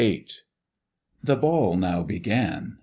The 1.21 1.35
ball 1.35 1.77
now 1.77 2.01
began. 2.01 2.79